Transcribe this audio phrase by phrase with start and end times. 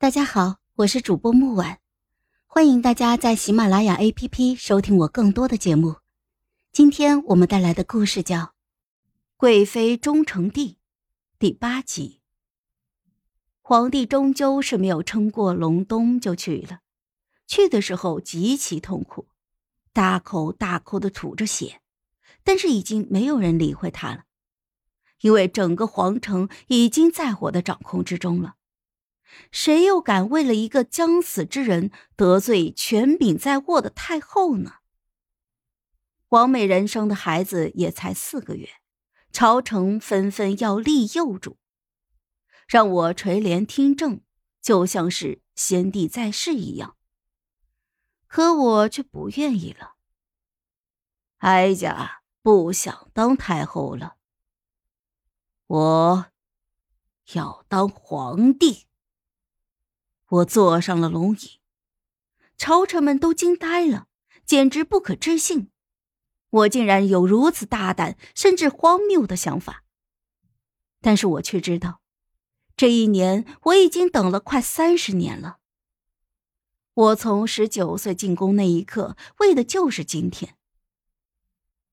[0.00, 1.78] 大家好，我是主播木婉，
[2.46, 5.96] 欢迎大家在喜马拉雅 APP 收听我更多的节目。
[6.72, 8.38] 今天我们带来的故事叫
[9.36, 10.68] 《贵妃终成帝》
[11.38, 12.22] 第八集。
[13.60, 16.80] 皇帝终究是没有撑过隆冬就去了，
[17.46, 19.28] 去的时候极其痛苦，
[19.92, 21.82] 大口大口的吐着血，
[22.42, 24.24] 但是已经没有人理会他了，
[25.20, 28.54] 因为整个皇城已经在我的掌控之中了。
[29.50, 34.74] 谁又敢为了一个将死之人得罪权柄在握的太后呢？
[36.28, 38.68] 王美人生的孩子也才四个月，
[39.32, 41.58] 朝臣纷纷要立幼主，
[42.68, 44.20] 让我垂帘听政，
[44.62, 46.96] 就像是先帝在世一样。
[48.28, 49.96] 可我却不愿意了。
[51.38, 54.16] 哀家不想当太后了，
[55.66, 56.26] 我
[57.32, 58.86] 要当皇帝。
[60.30, 61.58] 我坐上了龙椅，
[62.56, 64.06] 朝臣们都惊呆了，
[64.46, 65.70] 简直不可置信。
[66.50, 69.84] 我竟然有如此大胆甚至荒谬的想法。
[71.00, 72.00] 但是我却知道，
[72.76, 75.58] 这一年我已经等了快三十年了。
[76.94, 80.56] 我从十九岁进宫那一刻，为的就是今天。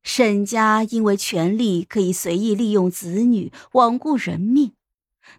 [0.04, 4.77] 沈家因为权力可以随意利用子女，罔顾人命。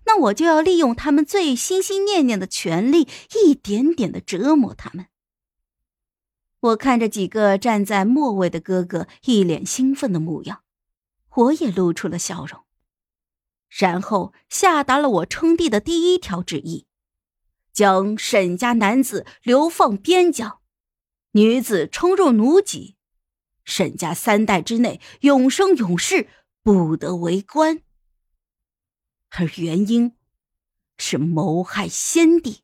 [0.05, 3.09] 那我就要利用他们最心心念念的权利，
[3.43, 5.07] 一点点的折磨他们。
[6.61, 10.63] 我看着几个站在末位的哥哥一脸兴奋的模样，
[11.37, 12.65] 我也露出了笑容，
[13.69, 16.87] 然后下达了我称帝的第一条旨意：
[17.73, 20.59] 将沈家男子流放边疆，
[21.33, 22.97] 女子冲入奴籍，
[23.65, 26.29] 沈家三代之内永生永世
[26.65, 27.83] 不得为官。
[29.31, 30.17] 而原因
[30.97, 32.63] 是谋害先帝，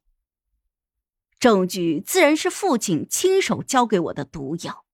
[1.39, 4.85] 证据自然是父亲亲手交给我的毒药。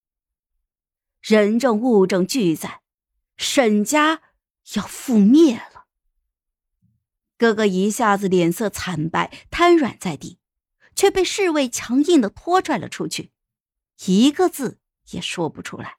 [1.20, 2.82] 人证物证俱在，
[3.36, 4.22] 沈家
[4.74, 5.86] 要覆灭了。
[7.36, 10.38] 哥哥一下子脸色惨白，瘫软在地，
[10.94, 13.32] 却被侍卫强硬的拖拽了出去，
[14.06, 14.78] 一个字
[15.10, 15.98] 也说不出来。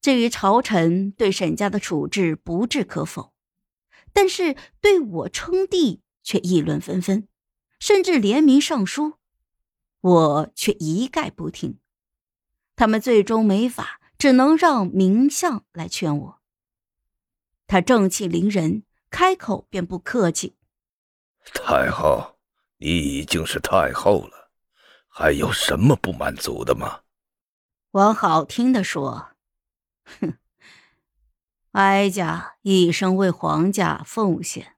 [0.00, 3.31] 至于朝臣对沈家的处置，不置可否。
[4.12, 7.26] 但是对我称帝却议论纷纷，
[7.78, 9.14] 甚至联名上书，
[10.00, 11.78] 我却一概不听。
[12.76, 16.42] 他们最终没法，只能让明相来劝我。
[17.66, 20.56] 他正气凌人，开口便不客气
[21.54, 22.38] ：“太后，
[22.78, 24.50] 你已经是太后了，
[25.08, 27.00] 还有什么不满足的吗？”
[27.92, 29.28] 往好听的说，
[30.04, 30.38] 哼。
[31.72, 34.76] 哀家一生为皇家奉献，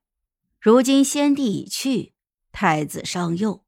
[0.61, 2.15] 如今先帝已去，
[2.53, 3.65] 太子尚幼，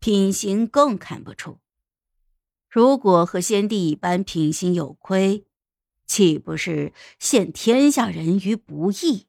[0.00, 1.60] 品行更看不出。
[2.68, 5.46] 如果和先帝一般品行有亏，
[6.06, 9.28] 岂不是陷天下人于不义？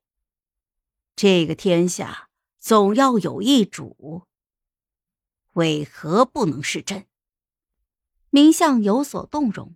[1.15, 4.23] 这个天下总要有一主，
[5.53, 7.05] 为何不能是朕？
[8.31, 9.75] 明相有所动容，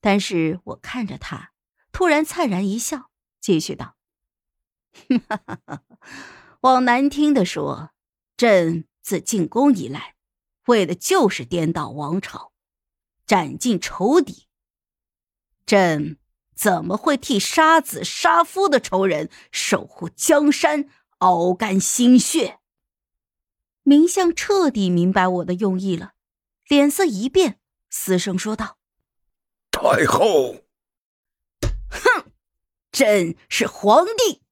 [0.00, 1.52] 但是我看着他。
[1.92, 3.10] 突然灿然一笑，
[3.40, 3.96] 继续道
[6.60, 7.90] ：“往难听的说，
[8.36, 10.14] 朕自进宫以来，
[10.66, 12.52] 为的就是颠倒王朝，
[13.26, 14.46] 斩尽仇敌。
[15.66, 16.18] 朕
[16.54, 20.88] 怎么会替杀子杀夫的仇人守护江山，
[21.18, 22.60] 熬干心血？”
[23.82, 26.12] 明相彻底明白我的用意了，
[26.68, 28.76] 脸色一变，嘶声说道
[29.72, 30.64] ：“太后。”
[32.98, 34.42] 朕是皇帝。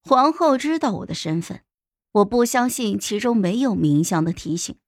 [0.00, 1.64] 皇后知道我的身份，
[2.12, 4.78] 我不相信其中没有明相的提醒。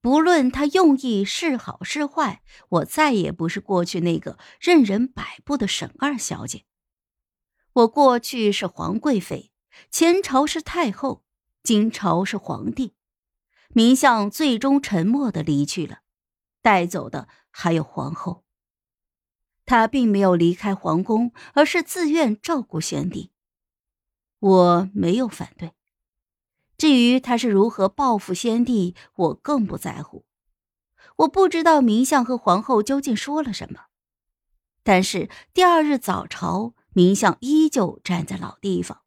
[0.00, 6.62] 不论他用意是好是坏，我再也不是过去那个任人摆布的沈二小姐。
[7.72, 9.50] 我过去是皇贵妃，
[9.90, 11.24] 前朝是太后，
[11.64, 12.94] 今朝是皇帝。
[13.70, 16.02] 明相最终沉默的离去了，
[16.62, 18.41] 带走的还有皇后。
[19.64, 23.30] 他并没有离开皇宫，而是自愿照顾先帝。
[24.38, 25.72] 我没有反对。
[26.76, 30.24] 至于他是如何报复先帝，我更不在乎。
[31.16, 33.82] 我不知道明相和皇后究竟说了什么，
[34.82, 39.02] 但是第二日早朝，明相依旧站在老地方。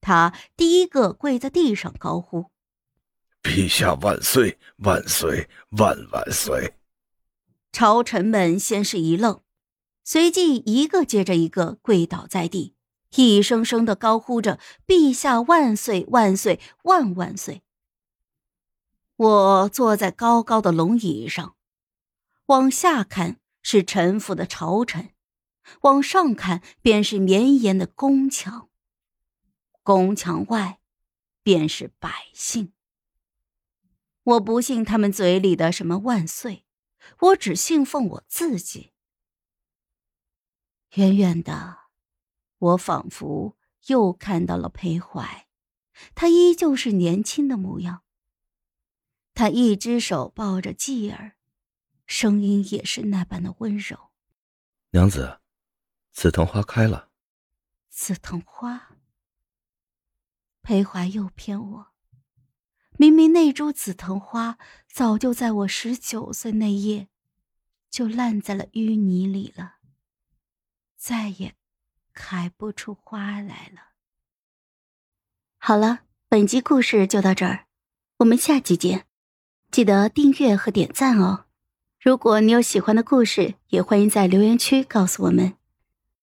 [0.00, 2.50] 他第一个跪在地上高呼
[3.42, 4.58] ：“陛下万岁！
[4.78, 5.48] 万岁！
[5.70, 6.74] 万万岁！”
[7.72, 9.42] 朝臣们先是一愣。
[10.04, 12.74] 随即，一个接着一个跪倒在地，
[13.14, 17.62] 一声声的高呼着“陛下万岁万岁万万岁”。
[19.14, 21.54] 我坐在高高的龙椅上，
[22.46, 25.10] 往下看是臣服的朝臣，
[25.82, 28.68] 往上看便是绵延的宫墙。
[29.84, 30.80] 宫墙外，
[31.42, 32.72] 便是百姓。
[34.24, 36.64] 我不信他们嘴里的什么万岁，
[37.20, 38.91] 我只信奉我自己。
[40.94, 41.78] 远远的，
[42.58, 43.56] 我仿佛
[43.86, 45.46] 又看到了裴怀，
[46.14, 48.02] 他依旧是年轻的模样。
[49.32, 51.36] 他一只手抱着继儿，
[52.06, 54.10] 声音也是那般的温柔。
[54.90, 55.40] 娘子，
[56.10, 57.08] 紫藤花开了。
[57.88, 58.98] 紫藤花。
[60.60, 61.86] 裴怀又骗我，
[62.98, 67.08] 明明那株紫藤花早就在我十九岁那夜
[67.90, 69.76] 就烂在了淤泥里了，
[71.02, 71.56] 再也
[72.14, 73.90] 开不出花来了。
[75.58, 77.66] 好了，本集故事就到这儿，
[78.18, 79.04] 我们下集见，
[79.72, 81.46] 记得订阅和点赞哦。
[81.98, 85.56] 如果你有喜欢的故事，也欢迎在留言区告诉我们。